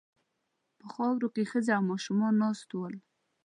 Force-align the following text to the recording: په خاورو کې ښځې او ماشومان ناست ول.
په 0.79 0.85
خاورو 0.93 1.27
کې 1.33 1.49
ښځې 1.51 1.71
او 1.77 1.83
ماشومان 1.91 2.33
ناست 2.43 2.69
ول. 2.73 2.95